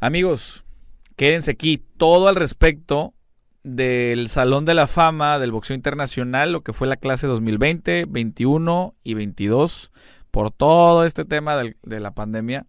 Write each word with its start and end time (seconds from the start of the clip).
Amigos, 0.00 0.64
quédense 1.16 1.50
aquí. 1.50 1.84
Todo 1.96 2.28
al 2.28 2.36
respecto 2.36 3.14
del 3.64 4.28
Salón 4.28 4.64
de 4.64 4.74
la 4.74 4.86
Fama 4.86 5.40
del 5.40 5.50
Boxeo 5.50 5.74
Internacional, 5.74 6.52
lo 6.52 6.62
que 6.62 6.72
fue 6.72 6.86
la 6.86 6.96
clase 6.96 7.26
2020, 7.26 8.04
21 8.08 8.94
y 9.02 9.14
22, 9.14 9.90
por 10.30 10.52
todo 10.52 11.04
este 11.04 11.24
tema 11.24 11.56
de 11.56 12.00
la 12.00 12.12
pandemia. 12.12 12.66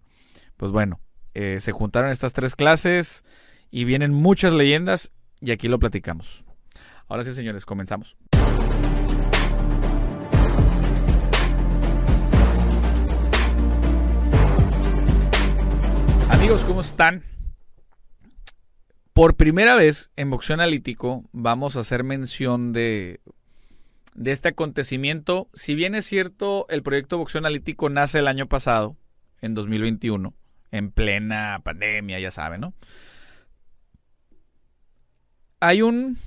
Pues 0.57 0.71
bueno, 0.71 0.99
eh, 1.35 1.59
se 1.61 1.71
juntaron 1.71 2.09
estas 2.09 2.33
tres 2.33 2.55
clases 2.55 3.23
y 3.69 3.83
vienen 3.83 4.11
muchas 4.11 4.51
leyendas 4.51 5.11
y 5.39 5.51
aquí 5.51 5.67
lo 5.67 5.77
platicamos. 5.77 6.43
Ahora 7.07 7.23
sí, 7.23 7.33
señores, 7.35 7.63
comenzamos. 7.63 8.17
Amigos, 16.39 16.63
¿cómo 16.63 16.79
están? 16.79 17.25
Por 19.11 19.35
primera 19.35 19.75
vez 19.75 20.09
en 20.15 20.29
Boxeo 20.29 20.53
Analítico 20.53 21.25
vamos 21.33 21.75
a 21.75 21.81
hacer 21.81 22.05
mención 22.05 22.71
de, 22.71 23.19
este 24.23 24.47
acontecimiento. 24.47 25.49
Si 25.53 25.75
bien 25.75 25.95
es 25.95 26.05
cierto, 26.05 26.65
el 26.69 26.81
proyecto 26.81 27.17
Boxeo 27.17 27.39
Analítico 27.39 27.89
nace 27.89 28.19
el 28.19 28.27
año 28.29 28.47
pasado, 28.47 28.95
en 29.41 29.53
2021, 29.53 30.33
en 30.71 30.91
plena 30.91 31.59
pandemia, 31.61 32.21
ya 32.21 32.31
saben, 32.31 32.61
¿no? 32.61 32.73
Hay 35.59 35.81
un. 35.81 36.19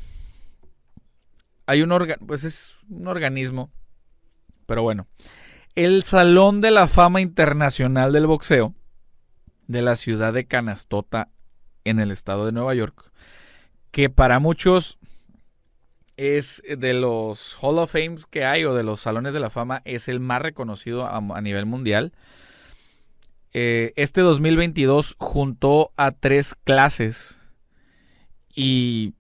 Hay 1.65 1.81
un. 1.81 2.15
Pues 2.27 2.45
es 2.45 2.77
un 2.91 3.09
organismo. 3.09 3.73
Pero 4.67 4.83
bueno. 4.83 5.07
El 5.75 6.03
Salón 6.03 6.61
de 6.61 6.71
la 6.71 6.87
Fama 6.87 7.23
Internacional 7.23 8.13
del 8.13 8.27
Boxeo 8.27 8.75
de 9.73 9.83
la 9.83 9.97
ciudad 9.97 10.33
de 10.33 10.45
Canastota 10.45 11.31
en 11.85 11.99
el 11.99 12.11
estado 12.11 12.47
de 12.47 12.53
Nueva 12.53 12.75
York, 12.75 13.11
que 13.91 14.11
para 14.11 14.39
muchos 14.39 14.99
es 16.19 16.63
de 16.69 16.93
los 16.93 17.57
Hall 17.61 17.79
of 17.79 17.91
Fames 17.91 18.27
que 18.27 18.45
hay 18.45 18.65
o 18.65 18.75
de 18.75 18.83
los 18.83 19.01
salones 19.01 19.33
de 19.33 19.41
la 19.41 19.49
fama, 19.49 19.81
es 19.85 20.09
el 20.09 20.21
más 20.21 20.43
reconocido 20.43 21.07
a, 21.07 21.41
nivel 21.41 21.65
mundial. 21.65 22.13
Eh, 23.55 23.95
este 23.97 24.21
2022 24.21 25.17
juntó 25.19 25.91
a 25.97 26.13
tres 26.13 26.55
clases 26.55 27.41
y 28.55 29.15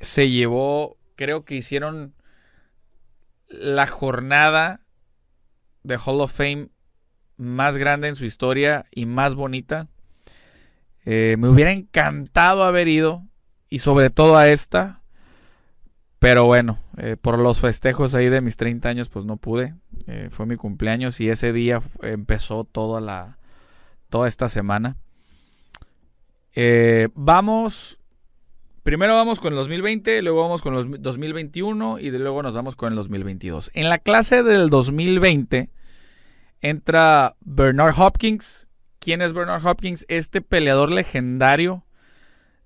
se 0.00 0.28
llevó, 0.28 0.98
creo 1.16 1.44
que 1.46 1.54
hicieron 1.54 2.14
la 3.48 3.86
jornada 3.86 4.80
de 5.82 5.96
Hall 5.96 6.20
of 6.20 6.32
Fame 6.32 6.68
más 7.42 7.76
grande 7.76 8.08
en 8.08 8.14
su 8.14 8.24
historia 8.24 8.86
y 8.90 9.06
más 9.06 9.34
bonita. 9.34 9.88
Eh, 11.04 11.36
me 11.38 11.48
hubiera 11.48 11.72
encantado 11.72 12.62
haber 12.62 12.88
ido 12.88 13.24
y 13.68 13.80
sobre 13.80 14.10
todo 14.10 14.36
a 14.36 14.48
esta. 14.48 15.02
Pero 16.18 16.44
bueno, 16.44 16.78
eh, 16.98 17.16
por 17.20 17.38
los 17.38 17.60
festejos 17.60 18.14
ahí 18.14 18.28
de 18.28 18.40
mis 18.40 18.56
30 18.56 18.88
años 18.88 19.08
pues 19.08 19.24
no 19.24 19.36
pude. 19.36 19.74
Eh, 20.06 20.28
fue 20.30 20.46
mi 20.46 20.56
cumpleaños 20.56 21.20
y 21.20 21.28
ese 21.28 21.52
día 21.52 21.80
empezó 22.02 22.64
toda 22.64 23.00
la 23.00 23.38
toda 24.08 24.28
esta 24.28 24.48
semana. 24.48 24.96
vamos 27.14 27.98
Primero 28.82 29.14
vamos 29.14 29.38
con 29.38 29.52
el 29.52 29.58
2020, 29.58 30.22
luego 30.22 30.42
vamos 30.42 30.60
con 30.60 30.74
el 30.74 31.00
2021 31.00 32.00
y 32.00 32.10
luego 32.10 32.42
nos 32.42 32.52
vamos 32.52 32.74
con 32.74 32.92
el 32.92 32.96
2022. 32.96 33.70
En 33.74 33.88
la 33.88 33.98
clase 33.98 34.42
del 34.42 34.70
2020 34.70 35.70
entra 36.62 37.36
Bernard 37.40 37.94
Hopkins. 37.98 38.68
¿Quién 38.98 39.20
es 39.20 39.32
Bernard 39.32 39.66
Hopkins? 39.66 40.06
Este 40.08 40.40
peleador 40.40 40.90
legendario 40.90 41.84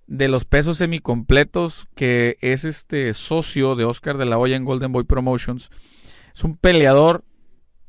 de 0.06 0.28
los 0.28 0.44
pesos 0.44 0.78
semicompletos 0.78 1.88
que 1.97 2.36
es 2.41 2.64
este 2.64 3.12
socio 3.14 3.75
de 3.75 3.84
Oscar 3.84 4.19
de 4.19 4.27
la 4.27 4.38
Hoya 4.38 4.55
en 4.55 4.64
Golden 4.64 4.92
Boy 4.92 5.05
Promotions. 5.05 5.70
Es 6.32 6.44
un 6.44 6.56
peleador 6.56 7.25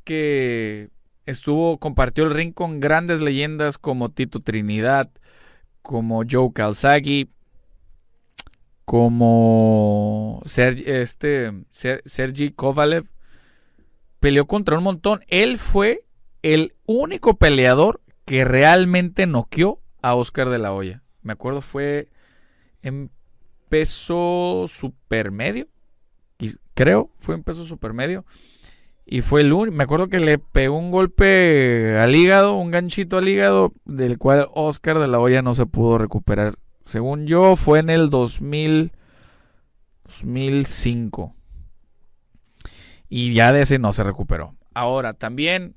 que 0.03 0.89
estuvo 1.25 1.77
compartió 1.77 2.23
el 2.23 2.33
ring 2.33 2.53
con 2.53 2.79
grandes 2.79 3.19
leyendas 3.19 3.77
como 3.77 4.09
Tito 4.09 4.39
Trinidad, 4.39 5.11
como 5.81 6.23
Joe 6.27 6.51
Calzaghe, 6.53 7.27
como 8.85 10.41
este 10.45 11.51
Sergi 12.05 12.51
Kovalev 12.51 13.05
peleó 14.19 14.47
contra 14.47 14.78
un 14.78 14.83
montón. 14.83 15.22
Él 15.28 15.57
fue 15.57 16.05
el 16.41 16.75
único 16.85 17.38
peleador 17.38 18.01
que 18.25 18.45
realmente 18.45 19.25
noqueó 19.25 19.81
a 20.01 20.16
Oscar 20.16 20.50
de 20.50 20.59
la 20.59 20.73
Hoya. 20.73 21.03
Me 21.22 21.33
acuerdo 21.33 21.61
fue 21.61 22.09
en 22.81 23.09
peso 23.69 24.66
supermedio. 24.67 25.67
Creo, 26.73 27.09
fue 27.19 27.35
en 27.35 27.44
peso 27.44 27.66
supermedio. 27.66 28.25
Y 29.06 29.22
fue 29.22 29.41
el 29.41 29.53
único. 29.53 29.75
Me 29.75 29.85
acuerdo 29.85 30.09
que 30.09 30.19
le 30.19 30.38
pegó 30.38 30.77
un 30.77 30.91
golpe 30.91 31.97
al 31.97 32.13
hígado, 32.16 32.56
un 32.56 32.72
ganchito 32.72 33.17
al 33.17 33.27
hígado, 33.27 33.73
del 33.85 34.17
cual 34.17 34.50
Oscar 34.53 35.00
de 35.00 35.07
la 35.07 35.19
Hoya 35.19 35.41
no 35.41 35.53
se 35.53 35.66
pudo 35.66 35.97
recuperar. 35.97 36.59
Según 36.85 37.25
yo, 37.25 37.56
fue 37.56 37.79
en 37.79 37.89
el 37.89 38.09
2000, 38.09 38.91
2005. 40.06 41.36
Y 43.09 43.34
ya 43.34 43.53
de 43.53 43.62
ese 43.62 43.79
no 43.79 43.94
se 43.94 44.03
recuperó. 44.03 44.56
Ahora, 44.73 45.13
también 45.13 45.75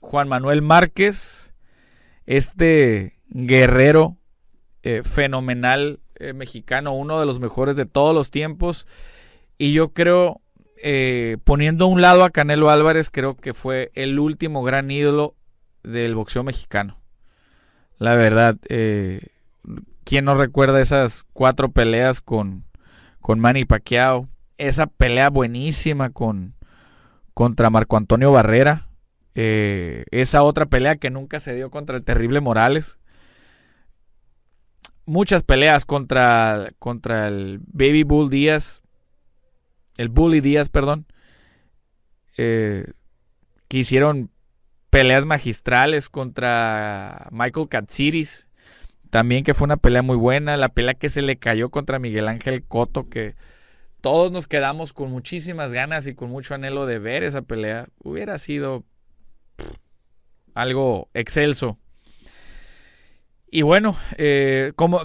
Juan 0.00 0.28
Manuel 0.28 0.62
Márquez, 0.62 1.52
este 2.26 3.18
guerrero 3.28 4.16
eh, 4.82 5.02
fenomenal 5.04 6.00
eh, 6.16 6.32
mexicano, 6.32 6.92
uno 6.92 7.20
de 7.20 7.26
los 7.26 7.40
mejores 7.40 7.76
de 7.76 7.86
todos 7.86 8.14
los 8.14 8.30
tiempos. 8.30 8.86
Y 9.58 9.72
yo 9.72 9.92
creo, 9.92 10.40
eh, 10.82 11.38
poniendo 11.44 11.84
a 11.84 11.88
un 11.88 12.00
lado 12.00 12.24
a 12.24 12.30
Canelo 12.30 12.68
Álvarez, 12.68 13.10
creo 13.10 13.36
que 13.36 13.54
fue 13.54 13.92
el 13.94 14.18
último 14.18 14.62
gran 14.64 14.90
ídolo 14.90 15.36
del 15.84 16.14
boxeo 16.14 16.42
mexicano. 16.42 16.98
La 17.98 18.16
verdad, 18.16 18.56
¿quién 20.02 20.24
no 20.24 20.34
recuerda 20.34 20.80
esas 20.80 21.24
cuatro 21.32 21.70
peleas 21.70 22.20
con, 22.20 22.64
con 23.20 23.38
Manny 23.38 23.64
Pacquiao? 23.64 24.28
Esa 24.58 24.88
pelea 24.88 25.30
buenísima 25.30 26.10
con, 26.10 26.56
contra 27.34 27.70
Marco 27.70 27.96
Antonio 27.96 28.32
Barrera. 28.32 28.88
Eh, 29.34 30.04
esa 30.10 30.42
otra 30.42 30.66
pelea 30.66 30.96
que 30.96 31.10
nunca 31.10 31.40
se 31.40 31.54
dio 31.54 31.70
contra 31.70 31.96
el 31.96 32.04
terrible 32.04 32.40
Morales. 32.40 32.98
Muchas 35.04 35.42
peleas 35.42 35.84
contra, 35.84 36.72
contra 36.78 37.28
el 37.28 37.60
Baby 37.66 38.02
Bull 38.04 38.30
Díaz. 38.30 38.82
El 39.96 40.08
Bully 40.08 40.40
Díaz, 40.40 40.68
perdón. 40.68 41.06
Eh, 42.36 42.92
que 43.68 43.78
hicieron 43.78 44.30
peleas 44.90 45.26
magistrales 45.26 46.08
contra 46.08 47.28
Michael 47.30 47.68
Katsiris. 47.68 48.48
También 49.10 49.44
que 49.44 49.54
fue 49.54 49.64
una 49.64 49.76
pelea 49.76 50.02
muy 50.02 50.16
buena. 50.16 50.56
La 50.56 50.68
pelea 50.70 50.94
que 50.94 51.10
se 51.10 51.22
le 51.22 51.36
cayó 51.36 51.70
contra 51.70 51.98
Miguel 51.98 52.28
Ángel 52.28 52.62
Coto. 52.62 53.08
Que 53.08 53.34
todos 54.02 54.32
nos 54.32 54.46
quedamos 54.48 54.92
con 54.92 55.10
muchísimas 55.10 55.72
ganas 55.72 56.06
y 56.06 56.14
con 56.14 56.28
mucho 56.28 56.54
anhelo 56.54 56.86
de 56.86 56.98
ver 56.98 57.22
esa 57.22 57.42
pelea. 57.42 57.88
Hubiera 58.02 58.36
sido 58.36 58.84
algo 60.54 61.08
excelso. 61.14 61.78
Y 63.48 63.62
bueno, 63.62 63.96
eh, 64.18 64.72
como 64.74 65.02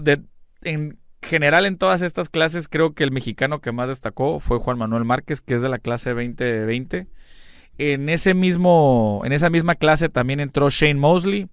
en 0.63 0.97
general 1.22 1.68
en 1.68 1.78
todas 1.78 2.02
estas 2.02 2.28
clases 2.28 2.68
creo 2.68 2.94
que 2.94 3.03
el 3.03 3.12
mexicano 3.12 3.62
que 3.62 3.72
más 3.72 3.88
destacó 3.88 4.40
fue 4.40 4.57
Juan 4.57 4.80
Manuel 4.80 5.06
Márquez, 5.06 5.41
que 5.41 5.53
es 5.53 5.62
de 5.62 5.69
la 5.69 5.78
clase 5.78 6.09
2020. 6.16 7.07
En 7.78 8.09
ese 8.09 8.34
mismo, 8.34 9.22
en 9.25 9.31
esa 9.31 9.52
misma 9.52 9.75
clase 9.75 10.09
también 10.09 10.40
entró 10.40 10.69
Shane 10.72 10.96
Mosley. 10.96 11.47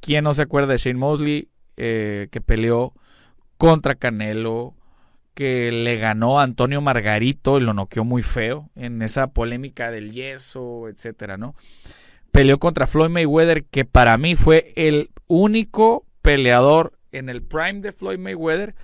¿Quién 0.00 0.24
no 0.24 0.34
se 0.34 0.42
acuerda 0.42 0.72
de 0.72 0.78
Shane 0.78 0.98
Mosley? 0.98 1.48
Eh, 1.78 2.28
que 2.30 2.42
peleó 2.42 2.92
contra 3.56 3.94
Canelo, 3.94 4.74
que 5.34 5.72
le 5.72 5.96
ganó 5.96 6.40
a 6.40 6.44
Antonio 6.44 6.80
Margarito 6.80 7.58
y 7.58 7.62
lo 7.62 7.74
noqueó 7.74 8.04
muy 8.04 8.22
feo 8.22 8.70
en 8.74 9.02
esa 9.02 9.28
polémica 9.28 9.90
del 9.90 10.12
yeso, 10.12 10.88
etcétera, 10.88 11.36
¿no? 11.36 11.54
Peleó 12.30 12.58
contra 12.58 12.86
Floyd 12.86 13.10
Mayweather, 13.10 13.64
que 13.64 13.84
para 13.84 14.16
mí 14.18 14.36
fue 14.36 14.72
el 14.76 15.10
único 15.26 16.06
peleador 16.22 16.98
en 17.12 17.28
el 17.28 17.42
prime 17.42 17.80
de 17.80 17.92
Floyd 17.92 18.18
Mayweather 18.18 18.74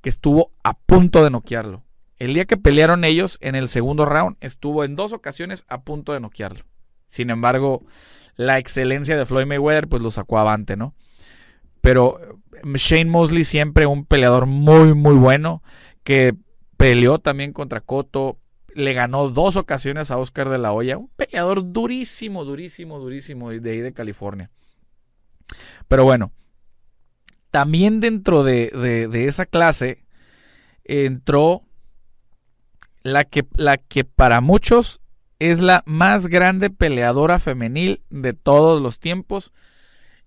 que 0.00 0.08
estuvo 0.08 0.52
a 0.62 0.74
punto 0.74 1.22
de 1.24 1.30
noquearlo. 1.30 1.84
El 2.18 2.34
día 2.34 2.44
que 2.44 2.56
pelearon 2.56 3.04
ellos 3.04 3.38
en 3.40 3.54
el 3.54 3.68
segundo 3.68 4.04
round, 4.04 4.36
estuvo 4.40 4.84
en 4.84 4.94
dos 4.94 5.12
ocasiones 5.12 5.64
a 5.68 5.82
punto 5.82 6.12
de 6.12 6.20
noquearlo. 6.20 6.64
Sin 7.08 7.30
embargo, 7.30 7.84
la 8.36 8.58
excelencia 8.58 9.16
de 9.16 9.26
Floyd 9.26 9.46
Mayweather 9.46 9.88
pues 9.88 10.02
lo 10.02 10.10
sacó 10.10 10.38
avante, 10.38 10.76
¿no? 10.76 10.94
Pero 11.80 12.20
Shane 12.62 13.06
Mosley 13.06 13.44
siempre 13.44 13.86
un 13.86 14.04
peleador 14.04 14.46
muy 14.46 14.94
muy 14.94 15.14
bueno 15.14 15.62
que 16.02 16.34
peleó 16.76 17.18
también 17.18 17.52
contra 17.52 17.80
Cotto, 17.80 18.38
le 18.74 18.94
ganó 18.94 19.28
dos 19.28 19.56
ocasiones 19.56 20.10
a 20.10 20.18
Oscar 20.18 20.48
de 20.48 20.58
la 20.58 20.72
Hoya, 20.72 20.98
un 20.98 21.08
peleador 21.08 21.72
durísimo, 21.72 22.44
durísimo, 22.44 22.98
durísimo 22.98 23.50
de 23.50 23.70
ahí 23.70 23.80
de 23.80 23.92
California. 23.92 24.50
Pero 25.88 26.04
bueno, 26.04 26.32
También 27.50 28.00
dentro 28.00 28.44
de, 28.44 29.10
esa 29.26 29.44
clase 29.44 30.04
entró 30.84 31.62
la 33.02 33.24
que, 33.24 33.44
la 33.56 33.76
que 33.76 34.04
para 34.04 34.40
muchos 34.40 35.02
es 35.38 35.60
la 35.60 35.82
más 35.84 36.28
grande 36.28 36.70
peleadora 36.70 37.38
femenil 37.38 38.02
de 38.08 38.32
todos 38.32 38.80
los 38.80 39.00
tiempos. 39.00 39.52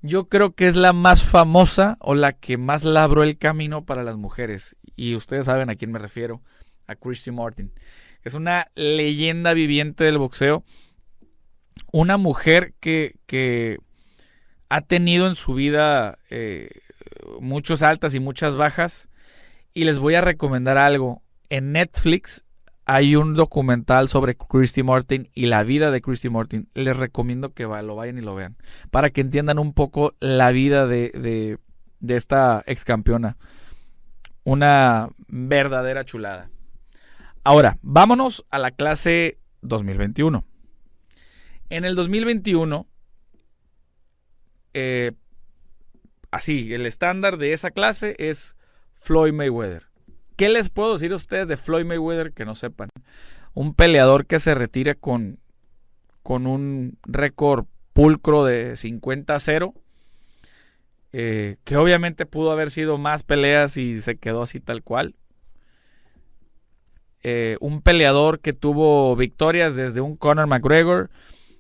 Yo 0.08 0.30
creo 0.30 0.54
que 0.54 0.68
es 0.68 0.76
la 0.76 0.94
más 0.94 1.24
famosa 1.24 1.98
o 2.00 2.14
la 2.14 2.34
que 2.34 2.58
más 2.58 2.84
labró 2.84 3.24
el 3.24 3.40
camino 3.40 3.86
para 3.86 4.04
las 4.04 4.18
mujeres. 4.18 4.76
Y 4.96 5.16
ustedes 5.16 5.48
saben 5.48 5.72
a 5.72 5.76
quién 5.76 5.92
me 5.92 5.98
refiero, 5.98 6.44
a 6.86 6.94
Christy 6.94 7.32
Martin. 7.32 7.74
Es 8.22 8.36
una 8.36 8.68
leyenda 8.76 9.54
viviente 9.54 10.04
del 10.04 10.20
boxeo. 10.20 10.64
Una 11.92 12.18
mujer 12.18 12.76
que, 12.80 13.16
que 13.26 13.80
ha 14.70 14.82
tenido 14.82 15.26
en 15.26 15.36
su 15.36 15.56
vida 15.56 16.20
eh, 16.30 16.70
muchas 17.42 17.82
altas 17.82 18.14
y 18.14 18.20
muchas 18.20 18.56
bajas. 18.56 19.10
Y 19.74 19.86
les 19.86 19.98
voy 19.98 20.14
a 20.14 20.22
recomendar 20.22 20.78
algo. 20.78 21.24
En 21.50 21.72
Netflix 21.72 22.45
hay 22.86 23.16
un 23.16 23.34
documental 23.34 24.08
sobre 24.08 24.36
Christy 24.36 24.84
Martin 24.84 25.30
y 25.34 25.48
la 25.48 25.64
vida 25.64 25.90
de 25.90 26.02
Christy 26.02 26.30
Martin. 26.30 26.70
Les 26.76 26.96
recomiendo 26.96 27.54
que 27.54 27.64
lo 27.64 27.96
vayan 27.96 28.18
y 28.20 28.22
lo 28.22 28.36
vean. 28.36 28.58
Para 28.92 29.10
que 29.10 29.22
entiendan 29.22 29.58
un 29.58 29.74
poco 29.74 30.14
la 30.20 30.52
vida 30.52 30.86
de, 30.86 31.10
de, 32.00 32.16
esta 32.16 32.64
ex 32.68 32.84
campeona. 32.86 33.38
Una 34.44 35.10
verdadera 35.28 36.06
chulada. 36.06 36.52
Ahora, 37.44 37.80
vámonos 37.82 38.46
a 38.52 38.60
la 38.60 38.70
clase 38.70 39.40
2021. 39.62 40.46
En 41.70 41.86
el 41.86 41.96
2021, 41.96 42.88
eh, 44.76 45.12
así, 46.30 46.72
el 46.76 46.86
estándar 46.86 47.38
de 47.38 47.54
esa 47.54 47.72
clase 47.72 48.16
es 48.20 48.56
Floyd 48.94 49.34
Mayweather. 49.34 49.95
¿Qué 50.36 50.50
les 50.50 50.70
puedo 50.70 50.94
decir 50.94 51.14
a 51.14 51.16
ustedes 51.16 51.48
de 51.48 51.58
Floyd 51.58 51.86
Mayweather 51.86 52.34
que 52.34 52.46
no 52.46 52.56
sepan? 52.56 52.90
Un 53.54 53.74
peleador 53.74 54.26
que 54.26 54.40
se 54.40 54.54
retira 54.54 54.96
con, 54.96 55.40
con 56.24 56.46
un 56.46 56.98
récord 57.04 57.66
pulcro 57.94 58.44
de 58.44 58.74
50-0. 58.74 59.74
Eh, 61.18 61.56
que 61.64 61.78
obviamente 61.78 62.26
pudo 62.26 62.52
haber 62.52 62.70
sido 62.70 62.98
más 62.98 63.24
peleas 63.24 63.78
y 63.78 64.02
se 64.02 64.18
quedó 64.18 64.42
así 64.42 64.60
tal 64.60 64.84
cual. 64.84 65.16
Eh, 67.24 67.56
un 67.62 67.82
peleador 67.82 68.42
que 68.42 68.52
tuvo 68.52 69.16
victorias 69.16 69.76
desde 69.76 70.02
un 70.02 70.18
Conor 70.18 70.48
McGregor, 70.48 71.10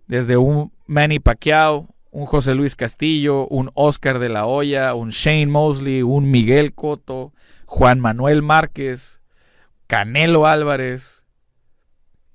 desde 0.07 0.35
un 0.35 0.73
Manny 0.87 1.19
Pacquiao, 1.19 1.87
un 2.11 2.25
José 2.25 2.53
Luis 2.53 2.75
Castillo, 2.75 3.47
un 3.47 3.71
Oscar 3.73 4.19
de 4.19 4.29
la 4.29 4.45
Hoya, 4.45 4.93
un 4.93 5.09
Shane 5.09 5.47
Mosley, 5.47 6.03
un 6.03 6.29
Miguel 6.29 6.73
Cotto, 6.73 7.33
Juan 7.65 7.99
Manuel 7.99 8.41
Márquez, 8.41 9.21
Canelo 9.87 10.45
Álvarez, 10.45 11.25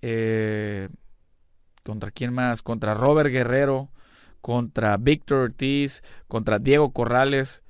eh, 0.02 0.88
¿contra 1.84 2.10
quién 2.10 2.32
más? 2.32 2.62
Contra 2.62 2.94
Robert 2.94 3.30
Guerrero, 3.30 3.90
contra 4.40 4.96
Víctor 4.96 5.38
Ortiz, 5.38 6.02
contra 6.28 6.58
Diego 6.58 6.92
Corrales, 6.92 7.62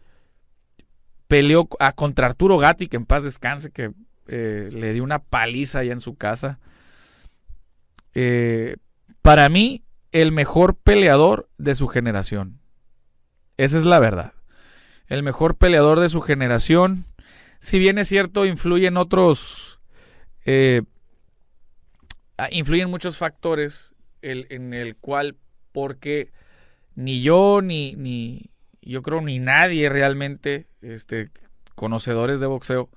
peleó 1.29 1.69
ah, 1.79 1.93
contra 1.93 2.27
Arturo 2.27 2.59
Gatti, 2.59 2.89
que 2.89 2.97
en 2.97 3.07
paz 3.07 3.23
descanse, 3.23 3.71
que 3.71 3.93
eh, 4.27 4.69
le 4.73 4.93
dio 4.93 5.05
una 5.05 5.21
paliza 5.21 5.81
allá 5.81 5.93
en 5.93 6.01
su 6.01 6.17
casa. 6.17 6.59
Eh, 8.15 8.77
para 9.23 9.49
mí, 9.49 9.85
el 10.12 10.33
mejor 10.33 10.77
peleador 10.77 11.49
de 11.59 11.75
su 11.75 11.89
generación. 11.89 12.61
Esa 13.57 13.79
es 13.79 13.85
la 13.85 13.99
verdad. 13.99 14.33
El 15.07 15.23
mejor 15.23 15.57
peleador 15.57 16.01
de 16.01 16.09
su 16.09 16.21
generación. 16.21 17.05
Si 17.61 17.79
bien 17.79 17.99
es 17.99 18.09
cierto, 18.09 18.47
influyen 18.47 18.97
otros. 18.97 19.81
Eh, 20.45 20.83
ah, 22.39 22.49
influyen 22.51 22.91
muchos 22.91 23.19
factores 23.19 23.95
en 24.23 24.75
el 24.75 24.97
cual, 24.97 25.37
porque 25.73 26.33
ni 26.95 27.23
yo, 27.23 27.61
ni, 27.62 27.95
ni. 27.97 28.51
Yo 28.83 29.03
creo 29.03 29.21
ni 29.21 29.39
nadie 29.39 29.89
realmente, 29.91 30.67
este, 30.81 31.31
conocedores 31.75 32.41
de 32.41 32.47
boxeo, 32.47 32.91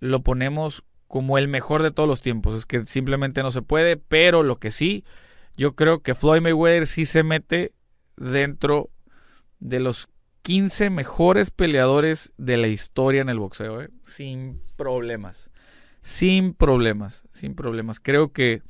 lo 0.00 0.22
ponemos 0.22 0.84
como 1.08 1.38
el 1.38 1.48
mejor 1.48 1.82
de 1.82 1.90
todos 1.90 2.08
los 2.08 2.20
tiempos. 2.20 2.54
Es 2.54 2.66
que 2.66 2.84
simplemente 2.84 3.42
no 3.42 3.50
se 3.50 3.62
puede, 3.62 3.96
pero 3.96 4.42
lo 4.42 4.58
que 4.58 4.70
sí, 4.70 5.04
yo 5.56 5.74
creo 5.74 6.02
que 6.02 6.14
Floyd 6.14 6.42
Mayweather 6.42 6.86
sí 6.86 7.06
se 7.06 7.22
mete 7.22 7.72
dentro 8.16 8.90
de 9.60 9.80
los 9.80 10.08
15 10.46 10.90
mejores 10.90 11.50
peleadores 11.50 12.32
de 12.36 12.56
la 12.56 12.68
historia 12.68 13.20
en 13.20 13.28
el 13.28 13.40
boxeo, 13.40 13.82
¿eh? 13.82 13.90
sin 14.04 14.62
problemas. 14.76 15.50
Sin 16.02 16.54
problemas, 16.54 17.24
sin 17.32 17.56
problemas. 17.56 17.98
Creo 17.98 18.32
que 18.32 18.62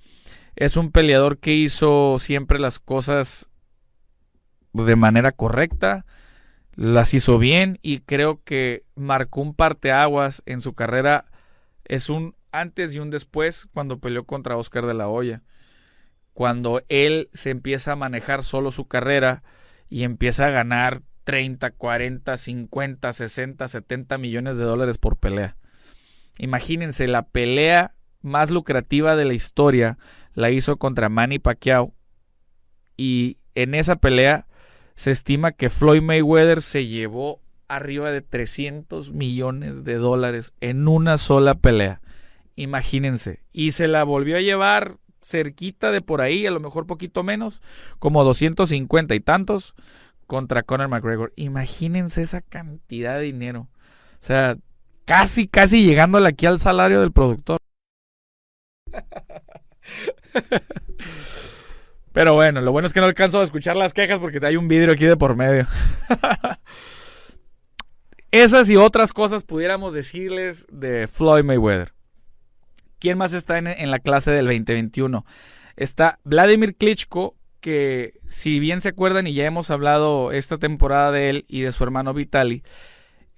es 0.54 0.78
un 0.78 0.90
peleador 0.90 1.36
que 1.36 1.52
hizo 1.52 2.16
siempre 2.18 2.58
las 2.58 2.78
cosas 2.78 3.50
de 4.72 4.96
manera 4.96 5.32
correcta 5.32 6.06
las 6.76 7.12
hizo 7.12 7.36
bien 7.36 7.78
y 7.82 7.98
creo 7.98 8.42
que 8.42 8.86
marcó 8.94 9.42
un 9.42 9.54
parteaguas 9.54 10.42
en 10.46 10.62
su 10.62 10.72
carrera. 10.72 11.26
Es 11.84 12.08
un 12.08 12.36
antes 12.52 12.94
y 12.94 13.00
un 13.00 13.10
después 13.10 13.68
cuando 13.74 14.00
peleó 14.00 14.24
contra 14.24 14.56
Oscar 14.56 14.86
de 14.86 14.94
la 14.94 15.08
Hoya. 15.08 15.42
Cuando 16.32 16.80
él 16.88 17.28
se 17.34 17.50
empieza 17.50 17.92
a 17.92 17.96
manejar 17.96 18.44
solo 18.44 18.70
su 18.70 18.88
carrera 18.88 19.42
y 19.90 20.04
empieza 20.04 20.46
a 20.46 20.50
ganar 20.50 21.02
30, 21.26 21.72
40, 21.72 22.36
50, 22.36 23.12
60, 23.12 23.66
70 23.66 24.16
millones 24.16 24.58
de 24.58 24.64
dólares 24.64 24.96
por 24.96 25.16
pelea. 25.16 25.56
Imagínense, 26.38 27.08
la 27.08 27.26
pelea 27.26 27.96
más 28.22 28.52
lucrativa 28.52 29.16
de 29.16 29.24
la 29.24 29.34
historia 29.34 29.98
la 30.34 30.50
hizo 30.50 30.76
contra 30.76 31.08
Manny 31.08 31.40
Pacquiao 31.40 31.92
y 32.96 33.38
en 33.56 33.74
esa 33.74 33.96
pelea 33.96 34.46
se 34.94 35.10
estima 35.10 35.50
que 35.50 35.68
Floyd 35.68 36.00
Mayweather 36.00 36.62
se 36.62 36.86
llevó 36.86 37.42
arriba 37.66 38.12
de 38.12 38.22
300 38.22 39.10
millones 39.10 39.82
de 39.82 39.96
dólares 39.96 40.52
en 40.60 40.86
una 40.86 41.18
sola 41.18 41.56
pelea. 41.56 42.02
Imagínense. 42.54 43.42
Y 43.52 43.72
se 43.72 43.88
la 43.88 44.04
volvió 44.04 44.36
a 44.36 44.42
llevar 44.42 44.98
cerquita 45.24 45.90
de 45.90 46.02
por 46.02 46.20
ahí, 46.20 46.46
a 46.46 46.52
lo 46.52 46.60
mejor 46.60 46.86
poquito 46.86 47.24
menos, 47.24 47.62
como 47.98 48.22
250 48.22 49.16
y 49.16 49.20
tantos 49.20 49.74
contra 50.26 50.62
Conor 50.62 50.88
McGregor. 50.88 51.32
Imagínense 51.36 52.22
esa 52.22 52.40
cantidad 52.40 53.16
de 53.16 53.22
dinero. 53.22 53.68
O 54.14 54.26
sea, 54.26 54.56
casi, 55.04 55.48
casi 55.48 55.84
llegándole 55.84 56.28
aquí 56.28 56.46
al 56.46 56.58
salario 56.58 57.00
del 57.00 57.12
productor. 57.12 57.58
Pero 62.12 62.34
bueno, 62.34 62.60
lo 62.62 62.72
bueno 62.72 62.86
es 62.86 62.94
que 62.94 63.00
no 63.00 63.06
alcanzo 63.06 63.40
a 63.40 63.44
escuchar 63.44 63.76
las 63.76 63.92
quejas 63.92 64.18
porque 64.18 64.40
hay 64.42 64.56
un 64.56 64.68
vidrio 64.68 64.94
aquí 64.94 65.04
de 65.04 65.18
por 65.18 65.36
medio. 65.36 65.66
Esas 68.30 68.70
y 68.70 68.76
otras 68.76 69.12
cosas 69.12 69.42
pudiéramos 69.44 69.92
decirles 69.92 70.66
de 70.70 71.08
Floyd 71.08 71.44
Mayweather. 71.44 71.92
¿Quién 72.98 73.18
más 73.18 73.34
está 73.34 73.58
en, 73.58 73.90
la 73.90 73.98
clase 73.98 74.30
del 74.30 74.46
2021? 74.46 75.26
Está 75.76 76.18
Vladimir 76.24 76.74
Klitschko, 76.76 77.36
que 77.66 78.20
si 78.28 78.60
bien 78.60 78.80
se 78.80 78.90
acuerdan 78.90 79.26
y 79.26 79.32
ya 79.32 79.44
hemos 79.44 79.72
hablado 79.72 80.30
esta 80.30 80.56
temporada 80.56 81.10
de 81.10 81.30
él 81.30 81.44
y 81.48 81.62
de 81.62 81.72
su 81.72 81.82
hermano 81.82 82.14
Vitali, 82.14 82.62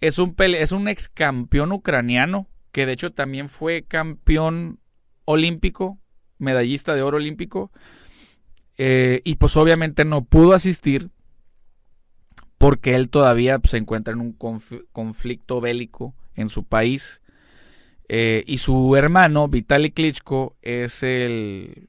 es 0.03 0.19
un, 0.19 0.35
es 0.39 0.71
un 0.71 0.87
ex 0.87 1.09
campeón 1.09 1.73
ucraniano 1.73 2.47
que 2.71 2.85
de 2.85 2.93
hecho 2.93 3.11
también 3.11 3.49
fue 3.49 3.85
campeón 3.85 4.81
olímpico, 5.25 5.99
medallista 6.37 6.95
de 6.95 7.01
oro 7.01 7.17
olímpico. 7.17 7.73
Eh, 8.77 9.23
y 9.25 9.37
pues 9.37 9.57
obviamente 9.57 10.05
no 10.05 10.27
pudo 10.27 10.53
asistir 10.53 11.09
porque 12.59 12.97
él 12.97 13.09
todavía 13.09 13.59
pues, 13.61 13.71
se 13.71 13.79
encuentra 13.79 14.13
en 14.13 14.21
un 14.21 14.37
conflicto 14.93 15.63
bélico 15.63 16.15
en 16.35 16.51
su 16.51 16.65
país. 16.65 17.23
Eh, 18.11 18.45
y 18.47 18.59
su 18.59 18.95
hermano, 18.95 19.49
Vitaly 19.49 19.91
Klitschko, 19.91 20.55
es 20.61 21.03
el, 21.03 21.89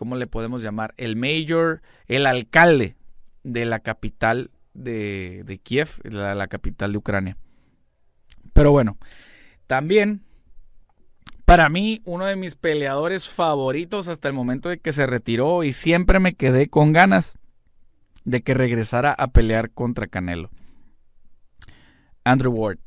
¿cómo 0.00 0.16
le 0.16 0.26
podemos 0.26 0.62
llamar? 0.62 0.94
El 0.96 1.14
mayor, 1.14 1.82
el 2.06 2.24
alcalde 2.24 2.96
de 3.44 3.66
la 3.66 3.80
capital 3.80 4.50
de, 4.72 5.60
Kiev, 5.62 5.90
la 6.04 6.46
capital 6.46 6.92
de 6.92 6.96
Ucrania. 6.98 7.36
Pero 8.54 8.72
bueno, 8.72 8.96
también 9.66 10.22
para 11.44 11.68
mí, 11.68 12.00
uno 12.06 12.24
de 12.24 12.34
mis 12.34 12.54
peleadores 12.54 13.28
favoritos 13.28 14.08
hasta 14.08 14.26
el 14.26 14.32
momento 14.32 14.70
de 14.70 14.78
que 14.78 14.94
se 14.94 15.06
retiró 15.06 15.64
y 15.64 15.74
siempre 15.74 16.18
me 16.18 16.32
quedé 16.32 16.68
con 16.68 16.94
ganas 16.94 17.34
de 18.24 18.40
que 18.40 18.54
regresara 18.54 19.12
a 19.12 19.26
pelear 19.26 19.70
contra 19.70 20.06
Canelo. 20.06 20.48
Andrew 22.24 22.54
Ward, 22.54 22.78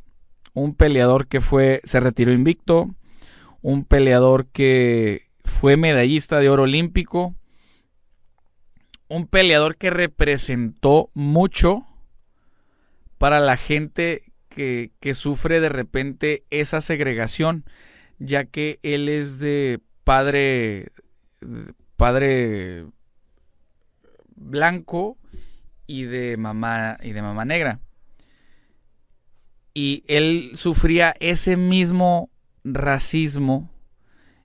un 0.56 0.74
peleador 0.74 1.28
que 1.28 1.42
fue 1.42 1.80
se 1.84 2.00
retiró 2.00 2.34
invicto, 2.34 2.96
un 3.62 3.86
peleador 3.86 4.48
que 4.48 5.28
fue 5.64 5.78
medallista 5.78 6.40
de 6.40 6.50
oro 6.50 6.64
olímpico, 6.64 7.38
un 9.08 9.28
peleador 9.28 9.78
que 9.78 9.92
representó 9.92 11.10
mucho 11.14 11.88
para 13.18 13.40
la 13.40 13.56
gente 13.56 14.34
que, 14.50 14.92
que 15.00 15.14
sufre 15.14 15.62
de 15.62 15.70
repente 15.70 16.44
esa 16.50 16.82
segregación, 16.82 17.64
ya 18.20 18.44
que 18.44 18.82
él 18.84 19.08
es 19.08 19.40
de 19.40 19.80
padre, 20.04 20.92
padre 21.96 22.86
blanco 24.36 25.18
y 25.88 26.04
de 26.04 26.36
mamá 26.36 26.98
y 27.02 27.14
de 27.14 27.22
mamá 27.22 27.46
negra. 27.46 27.80
Y 29.74 30.04
él 30.08 30.52
sufría 30.56 31.16
ese 31.22 31.56
mismo 31.56 32.30
racismo 32.66 33.73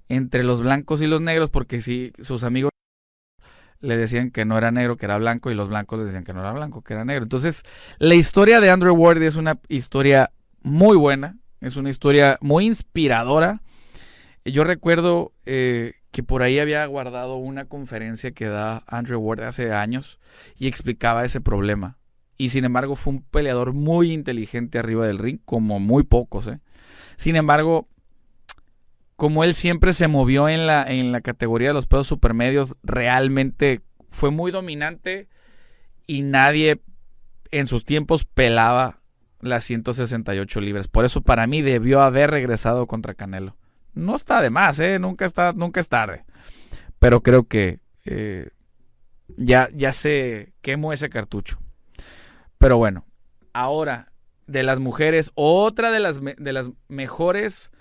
entre 0.08 0.44
los 0.44 0.62
blancos 0.62 1.02
y 1.02 1.06
los 1.06 1.20
negros 1.20 1.50
porque 1.50 1.80
si 1.80 2.12
sus 2.22 2.44
amigos 2.44 2.70
le 3.80 3.96
decían 3.96 4.30
que 4.30 4.44
no 4.44 4.58
era 4.58 4.70
negro, 4.70 4.96
que 4.96 5.06
era 5.06 5.18
blanco, 5.18 5.50
y 5.50 5.54
los 5.54 5.68
blancos 5.68 5.98
le 5.98 6.06
decían 6.06 6.24
que 6.24 6.32
no 6.32 6.40
era 6.40 6.52
blanco, 6.52 6.82
que 6.82 6.94
era 6.94 7.04
negro. 7.04 7.22
Entonces, 7.22 7.62
la 7.98 8.14
historia 8.14 8.60
de 8.60 8.70
Andrew 8.70 8.94
Ward 8.94 9.22
es 9.22 9.36
una 9.36 9.60
historia 9.68 10.32
muy 10.62 10.96
buena, 10.96 11.36
es 11.60 11.76
una 11.76 11.90
historia 11.90 12.38
muy 12.40 12.66
inspiradora. 12.66 13.62
Yo 14.44 14.64
recuerdo 14.64 15.32
eh, 15.46 15.94
que 16.10 16.22
por 16.22 16.42
ahí 16.42 16.58
había 16.58 16.84
guardado 16.86 17.36
una 17.36 17.66
conferencia 17.66 18.32
que 18.32 18.46
da 18.46 18.82
Andrew 18.86 19.20
Ward 19.20 19.42
hace 19.42 19.72
años 19.72 20.18
y 20.56 20.66
explicaba 20.66 21.24
ese 21.24 21.40
problema. 21.40 21.98
Y 22.36 22.50
sin 22.50 22.64
embargo 22.64 22.96
fue 22.96 23.14
un 23.14 23.22
peleador 23.22 23.72
muy 23.72 24.12
inteligente 24.12 24.78
arriba 24.78 25.06
del 25.06 25.18
ring, 25.18 25.40
como 25.44 25.80
muy 25.80 26.04
pocos. 26.04 26.46
¿eh? 26.46 26.60
Sin 27.16 27.36
embargo, 27.36 27.88
como 29.18 29.42
él 29.42 29.52
siempre 29.52 29.94
se 29.94 30.06
movió 30.06 30.48
en 30.48 30.68
la, 30.68 30.84
en 30.84 31.10
la 31.10 31.20
categoría 31.20 31.68
de 31.68 31.74
los 31.74 31.88
pesos 31.88 32.06
supermedios, 32.06 32.76
realmente 32.84 33.80
fue 34.10 34.30
muy 34.30 34.52
dominante 34.52 35.28
y 36.06 36.22
nadie 36.22 36.80
en 37.50 37.66
sus 37.66 37.84
tiempos 37.84 38.24
pelaba 38.24 39.00
las 39.40 39.64
168 39.64 40.60
libras. 40.60 40.86
Por 40.86 41.04
eso 41.04 41.22
para 41.22 41.48
mí 41.48 41.62
debió 41.62 42.00
haber 42.02 42.30
regresado 42.30 42.86
contra 42.86 43.14
Canelo. 43.14 43.56
No 43.92 44.14
está 44.14 44.40
de 44.40 44.50
más, 44.50 44.78
¿eh? 44.78 45.00
Nunca, 45.00 45.24
está, 45.24 45.52
nunca 45.52 45.80
es 45.80 45.88
tarde. 45.88 46.24
Pero 47.00 47.20
creo 47.20 47.42
que 47.48 47.80
eh, 48.04 48.50
ya, 49.36 49.68
ya 49.74 49.92
se 49.92 50.52
quemó 50.62 50.92
ese 50.92 51.08
cartucho. 51.08 51.58
Pero 52.56 52.78
bueno, 52.78 53.04
ahora 53.52 54.12
de 54.46 54.62
las 54.62 54.78
mujeres, 54.78 55.32
otra 55.34 55.90
de 55.90 55.98
las, 55.98 56.20
de 56.22 56.52
las 56.52 56.70
mejores 56.86 57.72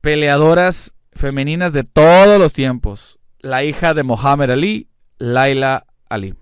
peleadoras 0.00 0.94
femeninas 1.12 1.72
de 1.72 1.84
todos 1.84 2.38
los 2.38 2.52
tiempos. 2.52 3.18
La 3.40 3.64
hija 3.64 3.94
de 3.94 4.02
Mohamed 4.02 4.50
Ali, 4.50 4.88
Laila 5.18 5.86
Ali. 6.08 6.34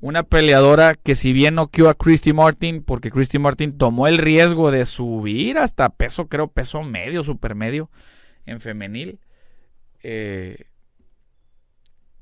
Una 0.00 0.22
peleadora 0.22 0.94
que 0.94 1.14
si 1.14 1.32
bien 1.32 1.54
noqueó 1.54 1.88
a 1.88 1.94
Christy 1.94 2.32
Martin, 2.32 2.82
porque 2.82 3.10
Christy 3.10 3.38
Martin 3.38 3.76
tomó 3.76 4.06
el 4.06 4.18
riesgo 4.18 4.70
de 4.70 4.84
subir 4.84 5.58
hasta 5.58 5.88
peso, 5.88 6.28
creo, 6.28 6.48
peso 6.48 6.82
medio, 6.82 7.24
supermedio 7.24 7.90
en 8.44 8.60
femenil. 8.60 9.20
Eh, 10.02 10.66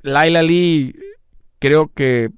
Laila 0.02 0.42
Lee 0.42 0.94
creo 1.58 1.88
que 1.88 2.30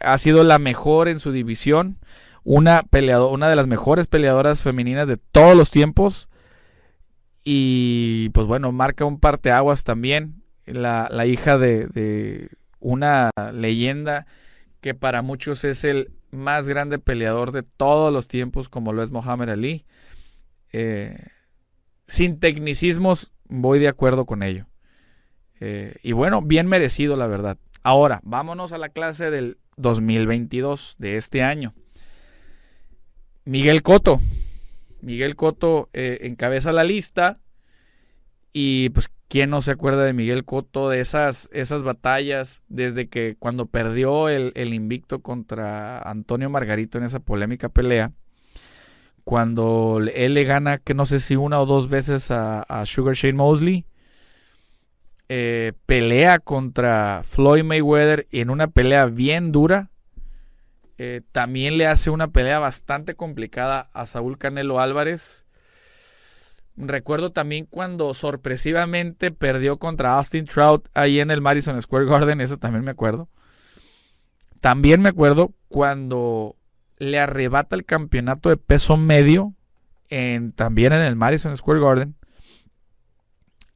ha 0.00 0.16
sido 0.18 0.44
la 0.44 0.58
mejor 0.58 1.08
en 1.08 1.18
su 1.18 1.32
división. 1.32 1.98
Una, 2.42 2.84
una 3.30 3.48
de 3.48 3.56
las 3.56 3.66
mejores 3.66 4.06
peleadoras 4.06 4.62
femeninas 4.62 5.08
de 5.08 5.18
todos 5.18 5.54
los 5.54 5.70
tiempos. 5.70 6.29
Y 7.44 8.30
pues 8.30 8.46
bueno, 8.46 8.72
marca 8.72 9.04
un 9.04 9.18
parteaguas 9.18 9.84
también. 9.84 10.42
La, 10.66 11.08
la 11.10 11.26
hija 11.26 11.58
de, 11.58 11.86
de 11.86 12.50
una 12.78 13.30
leyenda 13.52 14.26
que 14.80 14.94
para 14.94 15.22
muchos 15.22 15.64
es 15.64 15.84
el 15.84 16.12
más 16.30 16.68
grande 16.68 16.98
peleador 16.98 17.52
de 17.52 17.62
todos 17.62 18.12
los 18.12 18.28
tiempos, 18.28 18.68
como 18.68 18.92
lo 18.92 19.02
es 19.02 19.10
Mohamed 19.10 19.50
Ali. 19.50 19.84
Eh, 20.72 21.16
sin 22.06 22.38
tecnicismos, 22.38 23.32
voy 23.48 23.78
de 23.78 23.88
acuerdo 23.88 24.26
con 24.26 24.42
ello. 24.42 24.66
Eh, 25.60 25.94
y 26.02 26.12
bueno, 26.12 26.40
bien 26.42 26.66
merecido, 26.66 27.16
la 27.16 27.26
verdad. 27.26 27.58
Ahora, 27.82 28.20
vámonos 28.24 28.72
a 28.72 28.78
la 28.78 28.88
clase 28.88 29.30
del 29.30 29.58
2022, 29.76 30.96
de 30.98 31.16
este 31.16 31.42
año. 31.42 31.74
Miguel 33.44 33.82
Coto. 33.82 34.20
Miguel 35.02 35.36
Coto 35.36 35.88
eh, 35.92 36.18
encabeza 36.22 36.72
la 36.72 36.84
lista. 36.84 37.40
Y 38.52 38.90
pues 38.90 39.10
¿Quién 39.30 39.50
no 39.50 39.62
se 39.62 39.70
acuerda 39.70 40.02
de 40.02 40.12
Miguel 40.12 40.44
Cotto, 40.44 40.88
de 40.88 40.98
esas, 40.98 41.48
esas 41.52 41.84
batallas, 41.84 42.62
desde 42.66 43.08
que 43.08 43.36
cuando 43.38 43.66
perdió 43.66 44.28
el, 44.28 44.74
invicto 44.74 45.22
contra 45.22 46.00
Antonio 46.00 46.50
Margarito 46.50 46.98
en 46.98 47.04
esa 47.04 47.20
polémica 47.20 47.68
pelea? 47.68 48.10
Cuando 49.22 50.00
él 50.12 50.34
le 50.34 50.42
gana, 50.42 50.78
que 50.78 50.94
no 50.94 51.06
sé 51.06 51.20
si 51.20 51.36
una 51.36 51.60
o 51.60 51.66
dos 51.66 51.88
veces 51.88 52.32
a, 52.32 52.82
Sugar 52.86 53.14
Shane 53.14 53.34
Mosley. 53.34 53.86
Eh, 55.28 55.74
pelea 55.86 56.40
contra 56.40 57.22
Floyd 57.22 57.62
Mayweather 57.62 58.26
en 58.32 58.50
una 58.50 58.66
pelea 58.66 59.06
bien 59.06 59.52
dura. 59.52 59.90
Eh, 61.02 61.22
también 61.32 61.78
le 61.78 61.86
hace 61.86 62.10
una 62.10 62.28
pelea 62.28 62.58
bastante 62.58 63.14
complicada 63.14 63.88
a 63.94 64.04
Saúl 64.04 64.36
Canelo 64.36 64.80
Álvarez. 64.80 65.46
Recuerdo 66.76 67.32
también 67.32 67.64
cuando 67.64 68.12
sorpresivamente 68.12 69.30
perdió 69.30 69.78
contra 69.78 70.18
Austin 70.18 70.44
Trout 70.44 70.86
ahí 70.92 71.18
en 71.18 71.30
el 71.30 71.40
Madison 71.40 71.80
Square 71.80 72.04
Garden, 72.04 72.42
eso 72.42 72.58
también 72.58 72.84
me 72.84 72.90
acuerdo. 72.90 73.30
También 74.60 75.00
me 75.00 75.08
acuerdo 75.08 75.54
cuando 75.68 76.56
le 76.98 77.18
arrebata 77.18 77.76
el 77.76 77.86
campeonato 77.86 78.50
de 78.50 78.58
peso 78.58 78.98
medio 78.98 79.54
en, 80.10 80.52
también 80.52 80.92
en 80.92 81.00
el 81.00 81.16
Madison 81.16 81.56
Square 81.56 81.80
Garden 81.80 82.14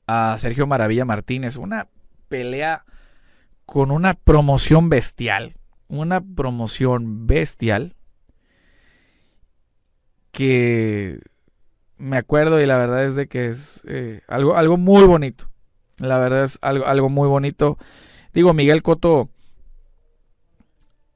a 0.07 0.37
Sergio 0.37 0.67
Maravilla 0.67 1.07
Martínez. 1.07 1.57
Una 1.57 1.89
pelea 2.29 2.85
con 3.65 3.91
una 3.91 4.13
promoción 4.13 4.91
bestial. 4.91 5.57
Una 5.89 6.21
promoción 6.21 7.27
bestial 7.27 7.95
que 10.33 11.21
me 11.97 12.17
acuerdo 12.17 12.61
y 12.61 12.67
la 12.67 12.77
verdad 12.77 13.05
es 13.05 13.15
de 13.15 13.29
que 13.29 13.49
es 13.49 13.81
eh, 13.87 14.21
algo, 14.29 14.57
algo 14.57 14.77
muy 14.77 15.05
bonito. 15.05 15.51
La 15.99 16.19
verdad 16.19 16.45
es 16.45 16.59
algo, 16.61 16.87
algo 16.87 17.09
muy 17.09 17.29
bonito. 17.29 17.79
Digo, 18.33 18.53
Miguel 18.53 18.83
Cotto 18.83 19.31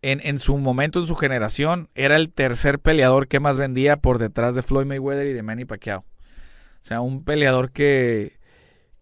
en, 0.03 0.21
en, 0.23 0.39
su 0.39 0.57
momento, 0.57 1.01
en 1.01 1.07
su 1.07 1.17
generación, 1.17 1.89
era 1.95 2.17
el 2.17 2.33
tercer 2.33 2.79
peleador 2.79 3.27
que 3.27 3.41
más 3.41 3.59
vendía 3.59 3.97
por 3.97 4.19
detrás 4.19 4.55
de 4.55 4.63
Floyd 4.63 4.87
Mayweather 4.87 5.27
y 5.27 5.33
de 5.33 5.43
Manny 5.43 5.65
Pacquiao. 5.65 6.01
O 6.01 6.85
sea, 6.85 7.01
un 7.01 7.25
peleador 7.25 7.73
que, 7.73 8.39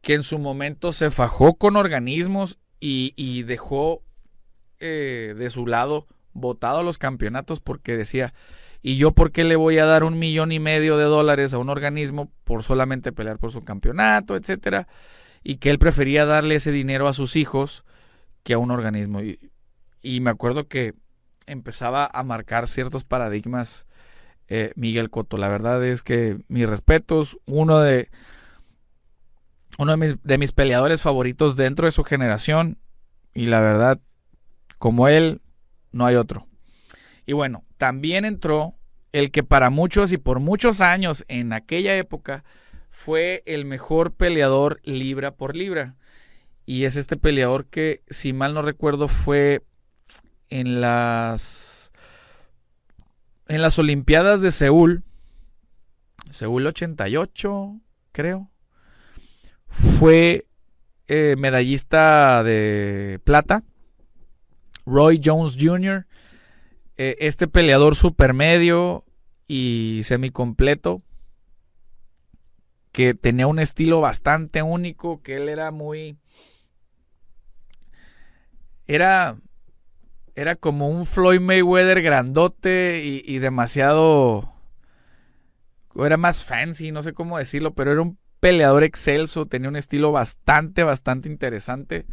que 0.00 0.14
en 0.14 0.22
su 0.22 0.38
momento 0.38 0.92
se 0.92 1.10
fajó 1.10 1.54
con 1.54 1.76
organismos 1.76 2.58
y, 2.80 3.12
y 3.16 3.42
dejó 3.42 4.02
eh, 4.80 5.34
de 5.36 5.50
su 5.50 5.66
lado 5.66 6.06
votado 6.32 6.82
los 6.82 6.98
campeonatos 6.98 7.60
porque 7.60 7.96
decía, 7.96 8.34
¿Y 8.86 8.98
yo 8.98 9.10
por 9.10 9.32
qué 9.32 9.42
le 9.42 9.56
voy 9.56 9.78
a 9.78 9.84
dar 9.84 10.04
un 10.04 10.16
millón 10.16 10.52
y 10.52 10.60
medio 10.60 10.96
de 10.96 11.02
dólares 11.02 11.52
a 11.52 11.58
un 11.58 11.70
organismo 11.70 12.30
por 12.44 12.62
solamente 12.62 13.10
pelear 13.10 13.36
por 13.36 13.50
su 13.50 13.64
campeonato, 13.64 14.36
etcétera? 14.36 14.86
Y 15.42 15.56
que 15.56 15.70
él 15.70 15.80
prefería 15.80 16.24
darle 16.24 16.54
ese 16.54 16.70
dinero 16.70 17.08
a 17.08 17.12
sus 17.12 17.34
hijos 17.34 17.84
que 18.44 18.54
a 18.54 18.58
un 18.58 18.70
organismo. 18.70 19.22
Y, 19.22 20.20
me 20.20 20.30
acuerdo 20.30 20.68
que 20.68 20.94
empezaba 21.48 22.08
a 22.12 22.22
marcar 22.22 22.68
ciertos 22.68 23.02
paradigmas 23.02 23.88
eh, 24.46 24.70
Miguel 24.76 25.10
Coto. 25.10 25.36
La 25.36 25.48
verdad 25.48 25.84
es 25.84 26.04
que 26.04 26.38
mis 26.46 26.68
respetos, 26.68 27.38
uno 27.44 27.80
de 27.80 28.08
uno 29.78 29.90
de 29.90 29.96
mis, 29.96 30.22
de 30.22 30.38
mis 30.38 30.52
peleadores 30.52 31.02
favoritos 31.02 31.56
dentro 31.56 31.86
de 31.86 31.90
su 31.90 32.04
generación. 32.04 32.78
Y 33.34 33.46
la 33.46 33.58
verdad, 33.58 33.98
como 34.78 35.08
él, 35.08 35.40
no 35.92 36.06
hay 36.06 36.16
otro. 36.16 36.46
Y 37.26 37.32
bueno, 37.32 37.64
también 37.76 38.24
entró 38.24 38.74
el 39.12 39.30
que 39.30 39.42
para 39.42 39.70
muchos 39.70 40.12
y 40.12 40.18
por 40.18 40.40
muchos 40.40 40.80
años 40.80 41.24
en 41.28 41.52
aquella 41.52 41.96
época 41.96 42.44
fue 42.90 43.42
el 43.46 43.64
mejor 43.64 44.14
peleador 44.14 44.80
libra 44.84 45.34
por 45.34 45.56
libra. 45.56 45.96
Y 46.64 46.84
es 46.84 46.96
este 46.96 47.16
peleador 47.16 47.66
que, 47.66 48.02
si 48.08 48.32
mal 48.32 48.54
no 48.54 48.62
recuerdo, 48.62 49.08
fue 49.08 49.62
en 50.48 50.80
las 50.80 51.92
en 53.48 53.62
las 53.62 53.78
Olimpiadas 53.78 54.40
de 54.40 54.50
Seúl, 54.50 55.04
Seúl 56.30 56.66
88, 56.66 57.80
creo, 58.10 58.50
fue 59.68 60.46
eh, 61.06 61.36
medallista 61.38 62.42
de 62.42 63.20
plata, 63.22 63.62
Roy 64.86 65.20
Jones 65.22 65.56
Jr., 65.60 66.06
eh, 66.96 67.16
este 67.20 67.46
peleador 67.48 67.96
supermedio 67.96 69.04
y 69.46 70.00
semicompleto 70.04 71.02
que 72.96 73.12
tenía 73.12 73.46
un 73.46 73.58
estilo 73.58 74.00
bastante 74.00 74.62
único, 74.62 75.20
que 75.20 75.34
él 75.34 75.50
era 75.50 75.70
muy... 75.70 76.16
Era, 78.86 79.36
era 80.34 80.56
como 80.56 80.88
un 80.88 81.04
Floyd 81.04 81.40
Mayweather 81.40 82.00
grandote 82.00 83.02
y, 83.04 83.38
demasiado... 83.38 84.50
Era 85.94 86.16
más 86.16 86.46
fancy, 86.46 86.90
no 86.90 87.02
sé 87.02 87.12
cómo 87.12 87.36
decirlo, 87.36 87.74
pero 87.74 87.92
era 87.92 88.00
un 88.00 88.18
peleador 88.40 88.82
excelso, 88.82 89.44
tenía 89.44 89.68
un 89.68 89.76
estilo 89.76 90.10
bastante, 90.10 90.82
bastante 90.82 91.28
interesante. 91.28 92.06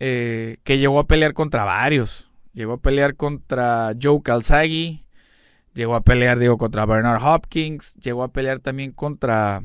Eh, 0.00 0.56
que 0.64 0.78
llegó 0.78 0.98
a 0.98 1.06
pelear 1.06 1.34
contra 1.34 1.64
varios. 1.64 2.28
Llegó 2.52 2.74
a 2.74 2.80
pelear 2.80 3.14
contra 3.16 3.92
Joe 4.00 4.22
Calzaghe. 4.22 5.04
Llegó 5.74 5.94
a 5.94 6.00
pelear, 6.00 6.38
digo, 6.38 6.58
contra 6.58 6.86
Bernard 6.86 7.22
Hopkins. 7.22 7.94
Llegó 7.94 8.24
a 8.24 8.32
pelear 8.32 8.58
también 8.60 8.92
contra. 8.92 9.62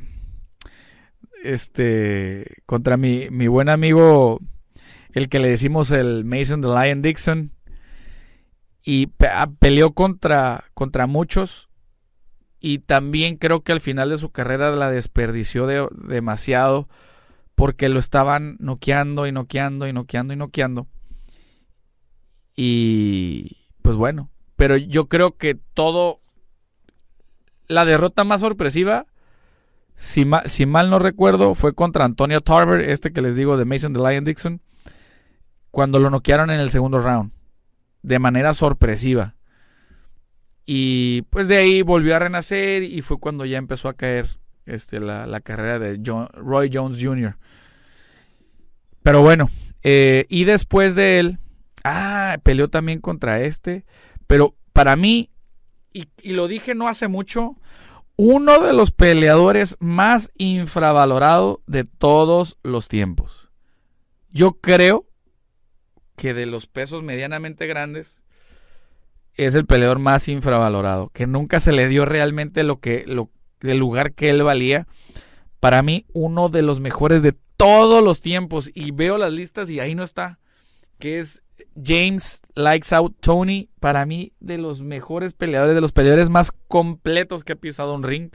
Este. 1.44 2.58
Contra 2.66 2.98
mi, 2.98 3.30
mi 3.32 3.48
buen 3.48 3.70
amigo 3.70 4.40
el 5.16 5.30
que 5.30 5.40
le 5.40 5.48
decimos 5.48 5.92
el 5.92 6.26
Mason 6.26 6.62
the 6.62 6.68
Lion 6.68 7.02
Dixon. 7.02 7.52
Y 8.84 9.10
ah, 9.32 9.50
peleó 9.58 9.94
contra, 9.94 10.66
contra 10.74 11.08
muchos. 11.08 11.70
Y 12.60 12.80
también 12.80 13.38
creo 13.38 13.62
que 13.62 13.72
al 13.72 13.80
final 13.80 14.10
de 14.10 14.18
su 14.18 14.30
carrera 14.32 14.76
la 14.76 14.92
desperdició 14.92 15.68
demasiado. 15.90 16.90
Porque 17.56 17.90
lo 17.90 18.00
estaban 18.00 18.58
noqueando 18.60 19.28
y 19.28 19.32
noqueando 19.32 19.88
y 19.88 19.94
noqueando 19.94 20.34
y 20.34 20.38
noqueando. 20.38 20.88
Y 22.56 23.68
pues 23.82 23.96
bueno. 23.96 24.30
Pero 24.56 24.78
yo 24.78 25.08
creo 25.08 25.38
que 25.38 25.56
todo. 25.56 26.22
La 27.68 27.86
derrota 27.86 28.24
más 28.24 28.42
sorpresiva. 28.42 29.06
Si, 29.98 30.26
mal 30.26 30.90
no 30.90 31.00
recuerdo, 31.00 31.56
fue 31.56 31.74
contra 31.74 32.04
Antonio 32.04 32.42
Tarver, 32.42 32.90
este 32.90 33.14
que 33.14 33.22
les 33.22 33.38
digo 33.38 33.56
de 33.56 33.64
Mason 33.64 33.94
the 33.94 34.00
Lion 34.00 34.26
Dixon 34.26 34.62
cuando 35.76 36.00
lo 36.00 36.10
noquearon 36.10 36.52
en 36.52 36.62
el 36.62 36.70
segundo 36.70 37.00
round, 37.00 37.34
de 38.02 38.18
manera 38.18 38.54
sorpresiva. 38.54 39.36
Y 40.66 41.24
pues 41.24 41.50
de 41.50 41.58
ahí 41.58 41.82
volvió 41.82 42.16
a 42.16 42.20
renacer 42.20 42.84
y 42.84 43.02
fue 43.02 43.20
cuando 43.20 43.44
ya 43.44 43.58
empezó 43.58 43.90
a 43.90 43.94
caer 43.94 44.40
este, 44.66 45.00
la, 45.00 45.40
carrera 45.42 45.80
de 45.80 46.00
Roy 46.34 46.70
Jones 46.74 47.04
Jr. 47.04 47.38
Pero 49.04 49.22
bueno, 49.22 49.50
eh, 49.84 50.26
y 50.30 50.46
después 50.46 50.96
de 50.96 51.20
él, 51.20 51.40
ah, 51.84 52.38
peleó 52.44 52.70
también 52.70 53.00
contra 53.00 53.42
este, 53.42 53.86
pero 54.28 54.56
para 54.74 54.96
mí, 54.96 55.30
y, 55.94 56.06
y 56.22 56.34
lo 56.34 56.48
dije 56.48 56.76
no 56.76 56.88
hace 56.88 57.08
mucho, 57.08 57.56
uno 58.18 58.60
de 58.60 58.74
los 58.74 58.92
peleadores 58.92 59.78
más 59.80 60.32
infravalorados 60.38 61.60
de 61.68 61.84
todos 61.84 62.58
los 62.64 62.88
tiempos. 62.88 63.50
Yo 64.30 64.54
creo 64.54 65.06
que 66.16 66.34
de 66.34 66.46
los 66.46 66.68
pesos 66.68 67.04
medianamente 67.04 67.68
grandes 67.68 68.22
es 69.36 69.54
el 69.56 69.66
peleador 69.66 70.00
más 70.00 70.28
infravalorado, 70.28 71.10
que 71.10 71.28
nunca 71.28 71.60
se 71.60 71.74
le 71.74 71.88
dio 71.88 72.06
realmente 72.06 72.64
lo 72.64 72.80
que 72.80 73.04
lo, 73.06 73.30
el 73.72 73.80
lugar 73.80 74.14
que 74.14 74.30
él 74.30 74.44
valía. 74.44 74.88
Para 75.60 75.82
mí 75.82 76.06
uno 76.14 76.50
de 76.50 76.62
los 76.62 76.80
mejores 76.80 77.22
de 77.22 77.34
todos 77.58 78.04
los 78.04 78.22
tiempos 78.22 78.70
y 78.74 78.92
veo 78.92 79.18
las 79.18 79.34
listas 79.34 79.70
y 79.70 79.80
ahí 79.80 79.96
no 79.96 80.04
está, 80.04 80.40
que 81.00 81.20
es 81.20 81.42
James 81.82 82.42
Likes 82.56 82.94
Out 82.94 83.16
Tony, 83.20 83.70
para 83.80 84.06
mí 84.06 84.34
de 84.40 84.58
los 84.58 84.82
mejores 84.82 85.34
peleadores, 85.34 85.76
de 85.76 85.82
los 85.82 85.92
peleadores 85.92 86.30
más 86.30 86.52
completos 86.68 87.44
que 87.44 87.54
ha 87.54 87.58
pisado 87.58 87.94
un 87.94 88.04
ring. 88.04 88.32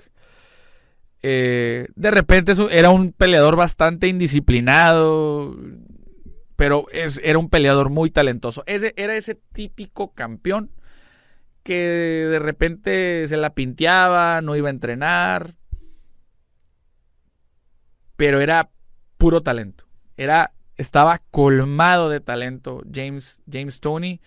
Eh, 1.23 1.89
de 1.95 2.11
repente 2.11 2.53
era 2.71 2.91
un 2.91 3.13
peleador 3.13 3.57
bastante 3.57 4.09
indisciplinado, 4.09 5.57
pero 6.57 6.87
era 6.93 7.39
un 7.39 7.49
peleador 7.49 7.91
muy 7.91 8.11
talentoso. 8.11 8.63
Ese, 8.67 8.95
era 8.97 9.17
ese 9.17 9.35
típico 9.35 10.13
campeón 10.13 10.71
que 11.63 12.27
de 12.31 12.39
repente 12.39 13.27
se 13.29 13.37
la 13.37 13.55
pinteaba, 13.55 14.41
no 14.43 14.57
iba 14.57 14.69
a 14.69 14.73
entrenar, 14.73 15.55
pero 18.17 18.41
era 18.41 18.71
puro 19.17 19.43
talento. 19.43 19.87
Era, 20.17 20.53
estaba 20.77 21.23
colmado 21.31 22.11
de 22.11 22.21
talento. 22.21 22.83
James, 22.93 23.41
James 23.51 23.81
Tony 23.81 24.21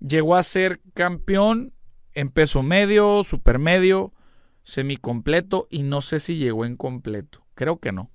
llegó 0.00 0.36
a 0.36 0.42
ser 0.42 0.80
campeón 0.94 1.74
en 2.14 2.30
peso 2.30 2.62
medio, 2.62 3.22
supermedio, 3.24 4.14
semicompleto 4.62 5.68
y 5.70 5.82
no 5.82 6.00
sé 6.00 6.18
si 6.18 6.36
llegó 6.36 6.64
en 6.64 6.76
completo. 6.76 7.44
Creo 7.54 7.78
que 7.78 7.92
no. 7.92 8.10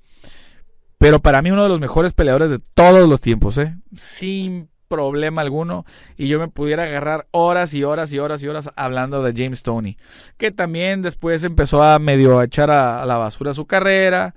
Pero 0.98 1.20
para 1.22 1.44
mí 1.44 1.52
uno 1.52 1.64
de 1.64 1.70
los 1.70 1.80
mejores 1.80 2.14
peleadores 2.14 2.50
de 2.50 2.60
todos 2.74 3.08
los 3.08 3.22
tiempos, 3.22 3.60
¿eh? 3.60 3.76
Sin 3.96 4.71
problema 4.92 5.42
alguno. 5.42 5.86
Y 6.18 6.28
yo 6.28 6.38
me 6.38 6.50
pudiera 6.50 6.84
agarrar 6.84 7.28
horas 7.32 7.74
y 7.74 7.84
horas 7.86 8.12
y 8.12 8.20
horas 8.20 8.44
y 8.44 8.48
horas 8.50 8.70
hablando 8.76 9.24
de 9.24 9.34
James 9.36 9.64
Tony. 9.64 9.98
Que 10.38 10.52
también 10.52 11.02
después 11.02 11.44
empezó 11.46 11.82
a 11.82 11.98
medio 11.98 12.42
echar 12.42 12.70
a, 12.70 13.06
la 13.06 13.16
basura 13.16 13.54
su 13.54 13.66
carrera. 13.66 14.36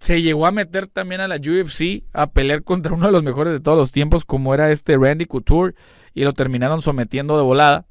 Se 0.00 0.22
llegó 0.22 0.46
a 0.46 0.50
meter 0.50 0.86
también 0.86 1.20
a 1.20 1.28
la 1.28 1.36
UFC 1.36 2.04
a 2.12 2.30
pelear 2.30 2.64
contra 2.64 2.94
uno 2.94 3.06
de 3.06 3.12
los 3.12 3.22
mejores 3.22 3.52
de 3.52 3.60
todos 3.60 3.76
los 3.76 3.92
tiempos, 3.92 4.24
como 4.24 4.54
era 4.54 4.70
este 4.70 4.96
Randy 4.96 5.26
Couture. 5.26 5.74
Y 6.14 6.24
lo 6.24 6.32
terminaron 6.32 6.80
sometiendo 6.80 7.36
de 7.36 7.42
volada. 7.42 7.86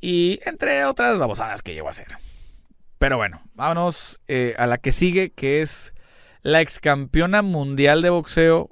Y 0.00 0.40
entre 0.46 0.84
otras 0.86 1.18
babosadas 1.18 1.60
que 1.60 1.74
llegó 1.74 1.88
a 1.88 1.90
hacer. 1.90 2.06
Pero 2.98 3.18
bueno, 3.18 3.42
vámonos 3.54 4.20
eh, 4.26 4.54
a 4.58 4.66
la 4.66 4.78
que 4.78 4.92
sigue, 4.92 5.30
que 5.30 5.60
es 5.60 5.92
la 6.46 6.60
ex 6.60 6.78
campeona 6.78 7.42
mundial 7.42 8.02
de 8.02 8.10
boxeo, 8.10 8.70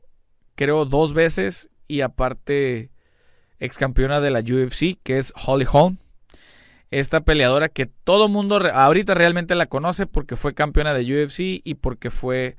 creo 0.55 0.85
dos 0.85 1.14
veces, 1.14 1.71
y 1.88 2.01
aparte 2.01 2.90
ex 3.59 3.77
campeona 3.79 4.21
de 4.21 4.31
la 4.31 4.40
UFC, 4.40 4.99
que 5.03 5.19
es 5.19 5.33
Holly 5.47 5.67
Holm. 5.71 5.99
Esta 6.90 7.23
peleadora 7.23 7.69
que 7.69 7.87
todo 7.87 8.29
mundo 8.29 8.57
ahorita 8.73 9.14
realmente 9.14 9.55
la 9.55 9.67
conoce 9.67 10.07
porque 10.07 10.37
fue 10.37 10.55
campeona 10.55 10.95
de 10.95 11.25
UFC 11.25 11.61
y 11.64 11.75
porque 11.75 12.11
fue 12.11 12.57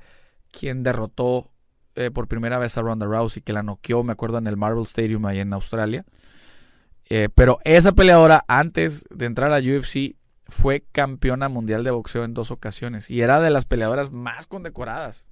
quien 0.50 0.82
derrotó 0.82 1.50
eh, 1.94 2.10
por 2.10 2.28
primera 2.28 2.58
vez 2.58 2.76
a 2.76 2.82
Ronda 2.82 3.06
Rousey, 3.06 3.42
que 3.42 3.54
la 3.54 3.62
noqueó, 3.62 4.02
me 4.02 4.12
acuerdo, 4.12 4.36
en 4.38 4.46
el 4.46 4.56
Marvel 4.56 4.84
Stadium 4.84 5.24
ahí 5.24 5.38
en 5.38 5.52
Australia. 5.52 6.04
Eh, 7.08 7.28
pero 7.34 7.60
esa 7.64 7.92
peleadora, 7.92 8.44
antes 8.48 9.06
de 9.10 9.26
entrar 9.26 9.52
a 9.52 9.58
UFC, 9.58 10.16
fue 10.48 10.84
campeona 10.92 11.48
mundial 11.48 11.84
de 11.84 11.90
boxeo 11.90 12.24
en 12.24 12.34
dos 12.34 12.50
ocasiones 12.50 13.10
y 13.10 13.22
era 13.22 13.40
de 13.40 13.50
las 13.50 13.64
peleadoras 13.64 14.12
más 14.12 14.46
condecoradas 14.46 15.26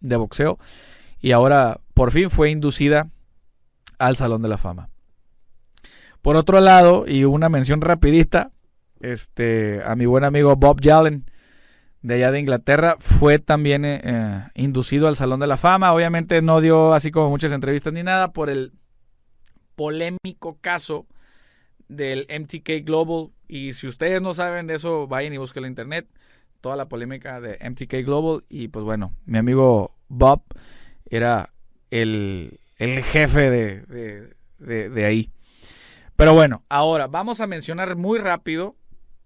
de 0.00 0.16
boxeo 0.16 0.58
y 1.22 1.32
ahora 1.32 1.80
por 1.94 2.10
fin 2.10 2.28
fue 2.28 2.50
inducida 2.50 3.08
al 3.98 4.16
Salón 4.16 4.42
de 4.42 4.48
la 4.48 4.58
Fama. 4.58 4.90
Por 6.20 6.36
otro 6.36 6.60
lado, 6.60 7.04
y 7.06 7.24
una 7.24 7.48
mención 7.48 7.80
rapidita, 7.80 8.50
este, 9.00 9.80
a 9.84 9.96
mi 9.96 10.06
buen 10.06 10.24
amigo 10.24 10.54
Bob 10.56 10.80
Jalen 10.82 11.24
de 12.02 12.14
allá 12.14 12.32
de 12.32 12.40
Inglaterra 12.40 12.96
fue 12.98 13.38
también 13.38 13.84
eh, 13.84 14.48
inducido 14.54 15.06
al 15.06 15.16
Salón 15.16 15.40
de 15.40 15.46
la 15.46 15.56
Fama. 15.56 15.92
Obviamente 15.92 16.42
no 16.42 16.60
dio 16.60 16.92
así 16.92 17.10
como 17.10 17.30
muchas 17.30 17.52
entrevistas 17.52 17.92
ni 17.92 18.02
nada 18.02 18.32
por 18.32 18.50
el 18.50 18.72
polémico 19.76 20.58
caso 20.60 21.06
del 21.88 22.26
MTK 22.28 22.84
Global. 22.84 23.30
Y 23.46 23.74
si 23.74 23.86
ustedes 23.86 24.20
no 24.20 24.34
saben 24.34 24.66
de 24.66 24.74
eso, 24.74 25.06
vayan 25.06 25.32
y 25.32 25.38
busquen 25.38 25.64
en 25.64 25.70
internet 25.70 26.08
toda 26.60 26.76
la 26.76 26.88
polémica 26.88 27.40
de 27.40 27.58
MTK 27.68 28.04
Global. 28.04 28.44
Y 28.48 28.68
pues 28.68 28.84
bueno, 28.84 29.14
mi 29.24 29.38
amigo 29.38 29.94
Bob 30.08 30.42
era 31.16 31.52
el, 31.90 32.58
jefe 32.78 33.50
de, 33.50 35.04
ahí. 35.04 35.30
Pero 36.16 36.34
bueno, 36.34 36.64
ahora 36.68 37.06
vamos 37.06 37.40
a 37.40 37.46
mencionar 37.46 37.96
muy 37.96 38.18
rápido 38.18 38.76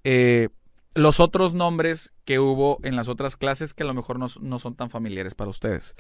eh, 0.05 0.49
los 0.95 1.21
otros 1.21 1.55
nombres 1.55 2.13
que 2.25 2.39
hubo 2.39 2.79
en 2.83 2.97
las 2.97 3.09
otras 3.09 3.37
clases 3.37 3.75
que 3.75 3.83
a 3.83 3.87
lo 3.87 3.95
mejor 3.95 4.19
no, 4.19 4.27
no 4.41 4.59
son 4.59 4.75
tan 4.75 4.91
familiares 4.91 5.35
para 5.35 5.51
ustedes. 5.51 5.95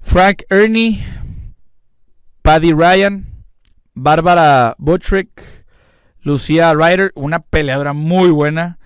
Frank 0.00 0.42
Ernie, 0.50 1.04
Paddy 2.42 2.72
Ryan, 2.72 3.44
Bárbara 3.94 4.74
Buttrick, 4.78 5.64
Lucía 6.20 6.74
Ryder, 6.74 7.12
una 7.14 7.40
peleadora 7.40 7.92
muy 7.92 8.30
buena, 8.30 8.78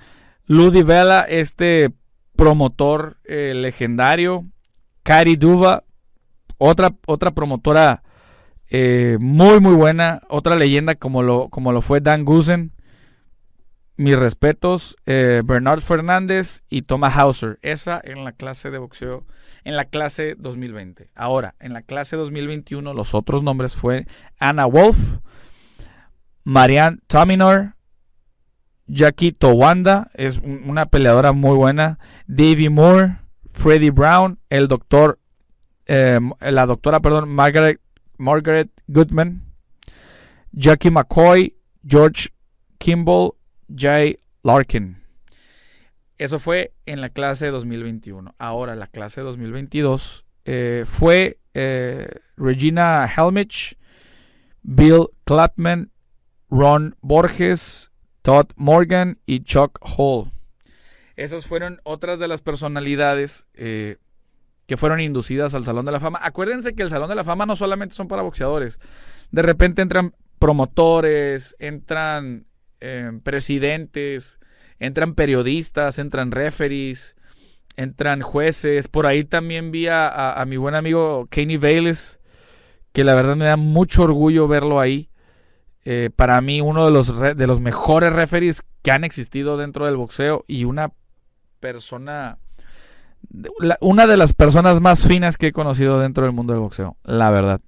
Ludi 0.47 0.83
Vela, 0.83 1.23
este 1.23 1.91
promotor 2.37 3.17
eh, 3.25 3.53
legendario, 3.55 4.45
Cari 5.03 5.37
Duva, 5.37 5.85
otra, 6.59 6.94
otra 7.07 7.31
promotora 7.33 8.03
eh, 8.71 9.16
muy 9.21 9.61
muy 9.61 9.75
buena, 9.75 10.21
otra 10.29 10.57
leyenda 10.57 10.94
como 10.94 11.23
lo, 11.23 11.49
como 11.49 11.73
lo 11.73 11.81
fue 11.81 12.01
Dan 12.01 12.25
Gusen, 12.25 12.73
mis 13.97 14.16
respetos, 14.16 14.97
eh, 15.07 15.42
Bernard 15.44 15.81
Fernández 15.81 16.62
y 16.68 16.83
Thomas 16.83 17.16
Hauser. 17.16 17.59
Esa 17.62 18.01
en 18.03 18.25
la 18.25 18.33
clase 18.33 18.71
de 18.71 18.79
boxeo, 18.79 19.27
en 19.64 19.77
la 19.77 19.87
clase 19.87 20.35
2020. 20.38 21.11
Ahora, 21.14 21.55
en 21.61 21.73
la 21.73 21.83
clase 21.83 22.16
2021, 22.16 22.92
los 22.94 23.14
otros 23.14 23.42
nombres 23.42 23.75
fue 23.75 24.07
Anna 24.38 24.66
Wolf, 24.66 25.18
Marianne 26.44 26.99
Tominor, 27.07 27.75
Jackie 28.87 29.33
Towanda, 29.33 30.11
es 30.14 30.38
una 30.38 30.87
peleadora 30.87 31.33
muy 31.33 31.57
buena, 31.57 31.99
Davy 32.27 32.68
Moore, 32.68 33.18
Freddie 33.51 33.90
Brown, 33.90 34.38
el 34.49 34.68
doctor, 34.68 35.18
em, 35.88 36.33
la 36.40 36.66
doctora, 36.66 37.01
perdón, 37.01 37.29
Margaret 37.29 38.70
Goodman, 38.87 39.42
Jackie 40.53 40.90
McCoy, 40.90 41.57
George 41.85 42.29
Kimball, 42.79 43.33
Jay 43.74 44.18
Larkin. 44.42 44.96
Eso 46.18 46.38
fue 46.38 46.72
en 46.87 47.01
la 47.01 47.11
clase 47.11 47.46
2021. 47.48 48.35
Ahora 48.38 48.74
la 48.74 48.88
clase 48.88 49.20
2022 49.20 50.24
eh, 50.44 50.85
fue 50.87 51.38
eh, 51.55 52.09
Regina 52.37 53.07
Helmich, 53.07 53.77
Bill 54.62 55.09
Clapman, 55.24 55.90
Ron 56.51 56.96
Borges, 57.01 57.92
Todd 58.22 58.46
Morgan 58.57 59.18
y 59.27 59.40
Chuck 59.40 59.79
Hall. 59.81 60.33
Esas 61.16 61.46
fueron 61.46 61.81
otras 61.85 62.18
de 62.18 62.29
las 62.29 62.42
personalidades 62.42 63.46
eh, 63.55 63.96
que 64.69 64.77
fueron 64.77 65.01
inducidas 65.01 65.57
al 65.57 65.65
Salón 65.65 65.87
de 65.87 65.93
la 65.93 65.99
Fama. 65.99 66.21
Acuérdense 66.23 66.75
que 66.75 66.85
el 66.85 66.91
Salón 66.91 67.09
de 67.09 67.17
la 67.17 67.25
Fama 67.25 67.47
no 67.47 67.57
solamente 67.57 67.97
son 67.97 68.07
para 68.07 68.23
boxeadores. 68.23 68.79
De 69.33 69.43
repente 69.43 69.83
entran 69.83 70.15
promotores, 70.39 71.57
entran 71.59 72.47
presidentes, 73.25 74.39
entran 74.79 75.15
periodistas, 75.15 75.99
entran 75.99 76.31
referees, 76.31 77.17
entran 77.77 78.21
jueces. 78.21 78.89
Por 78.89 79.07
ahí 79.07 79.25
también 79.25 79.71
vi 79.71 79.89
a, 79.89 80.45
mi 80.47 80.59
buen 80.59 80.75
amigo 80.75 81.27
Kenny 81.31 81.57
Bayless, 81.57 82.19
que 82.93 83.05
la 83.05 83.15
verdad 83.15 83.37
me 83.37 83.47
da 83.47 83.57
mucho 83.57 84.03
orgullo 84.03 84.49
verlo 84.49 84.81
ahí. 84.81 85.11
Eh, 85.85 86.11
para 86.15 86.41
mí, 86.43 86.61
uno 86.61 86.85
de 86.85 86.91
los, 86.91 87.19
de 87.19 87.47
los 87.47 87.61
mejores 87.61 88.13
referees 88.13 88.63
que 88.83 88.91
han 88.91 89.05
existido 89.05 89.57
dentro 89.57 89.87
del 89.87 89.97
boxeo 89.97 90.45
y 90.47 90.65
una 90.65 90.93
persona, 91.59 92.39
una 93.81 94.07
de 94.07 94.17
las 94.17 94.33
personas 94.33 94.81
más 94.81 95.07
finas 95.07 95.37
que 95.37 95.49
he 95.49 95.53
conocido 95.53 96.01
dentro 96.01 96.25
del 96.25 96.33
mundo 96.33 96.53
del 96.53 96.61
boxeo, 96.61 96.97
la 97.05 97.31
verdad. 97.31 97.61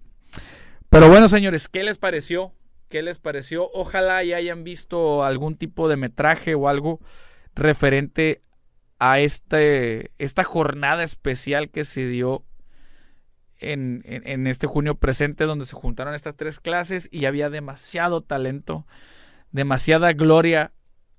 Pero 0.89 1.09
bueno, 1.09 1.29
señores, 1.29 1.69
¿qué 1.69 1.85
les 1.85 1.99
pareció? 1.99 2.53
¿Qué 2.89 3.03
les 3.03 3.19
pareció? 3.19 3.71
Ojalá 3.73 4.23
ya 4.25 4.37
hayan 4.37 4.65
visto 4.65 5.25
algún 5.25 5.57
tipo 5.57 5.89
de 5.89 5.97
metraje 5.97 6.55
o 6.55 6.69
algo 6.69 7.01
referente 7.55 8.43
a 8.99 9.21
este, 9.21 10.11
esta 10.19 10.45
jornada 10.45 11.05
especial 11.05 11.71
que 11.71 11.85
se 11.85 12.07
dio 12.07 12.45
en, 13.61 14.47
este 14.47 14.67
junio 14.67 14.97
presente, 14.97 15.45
donde 15.45 15.67
se 15.67 15.75
juntaron 15.75 16.15
estas 16.15 16.37
tres 16.37 16.61
clases 16.61 17.09
y 17.13 17.27
había 17.27 17.51
demasiado 17.51 18.23
talento, 18.23 18.87
demasiada 19.53 20.13
gloria 20.13 20.73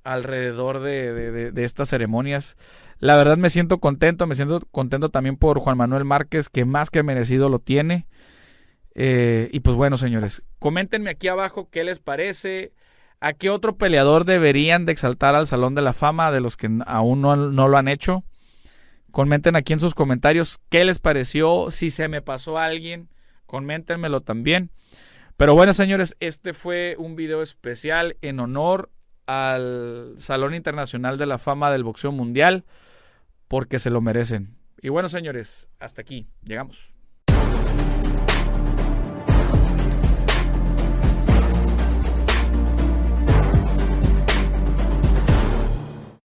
alrededor 0.04 0.82
de, 0.82 1.52
de, 1.52 1.64
estas 1.64 1.90
ceremonias. 1.90 2.58
La 3.02 3.16
verdad 3.16 3.36
me 3.36 3.50
siento 3.50 3.80
contento, 3.80 4.28
me 4.28 4.36
siento 4.36 4.62
contento 4.70 5.10
también 5.10 5.36
por 5.36 5.60
Juan 5.60 5.76
Manuel 5.76 6.06
Márquez, 6.06 6.50
que 6.50 6.66
más 6.66 6.92
que 6.92 7.02
merecido 7.02 7.50
lo 7.50 7.58
tiene. 7.58 8.06
Eh, 8.94 9.50
y 9.52 9.62
pues 9.62 9.76
bueno, 9.76 9.98
señores, 9.98 10.44
coméntenme 10.60 11.10
aquí 11.10 11.28
abajo 11.28 11.68
qué 11.72 11.84
les 11.84 11.98
parece, 11.98 12.74
a 13.20 13.34
qué 13.34 13.50
otro 13.50 13.76
peleador 13.76 14.24
deberían 14.26 14.86
de 14.86 14.92
exaltar 14.92 15.34
al 15.34 15.48
Salón 15.48 15.74
de 15.74 15.82
la 15.82 15.94
Fama 15.94 16.32
de 16.32 16.42
los 16.42 16.56
que 16.56 16.70
aún 16.86 17.22
no, 17.22 17.36
lo 17.36 17.78
han 17.78 17.88
hecho. 17.88 18.24
Comenten 19.10 19.56
aquí 19.56 19.74
en 19.74 19.80
sus 19.80 19.96
comentarios 19.96 20.60
qué 20.70 20.86
les 20.86 21.00
pareció, 21.00 21.72
si 21.72 21.90
se 21.90 22.08
me 22.08 22.22
pasó 22.22 22.60
a 22.60 22.66
alguien, 22.66 23.10
coméntenmelo 23.48 24.22
también. 24.22 24.70
Pero 25.38 25.56
bueno, 25.56 25.74
señores, 25.74 26.16
este 26.20 26.54
fue 26.54 26.96
un 27.00 27.16
video 27.16 27.42
especial 27.42 28.16
en 28.22 28.40
honor 28.40 28.92
al 29.26 30.14
Salón 30.18 30.54
Internacional 30.54 31.18
de 31.18 31.26
la 31.26 31.40
Fama 31.40 31.72
del 31.72 31.84
Boxeo 31.84 32.12
Mundial, 32.12 32.64
porque 33.52 33.80
se 33.80 33.90
lo 33.90 34.00
merecen. 34.00 34.56
Y 34.82 34.88
bueno, 34.88 35.10
señores, 35.10 35.68
hasta 35.78 36.02
aquí 36.02 36.26
llegamos. 36.42 36.94